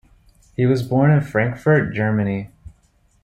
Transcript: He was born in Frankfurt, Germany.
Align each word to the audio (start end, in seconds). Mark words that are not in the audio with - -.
He 0.55 0.65
was 0.65 0.81
born 0.81 1.11
in 1.11 1.21
Frankfurt, 1.21 1.93
Germany. 1.93 2.49